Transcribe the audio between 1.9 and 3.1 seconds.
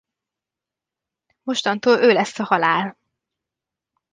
ő lesz a Halál.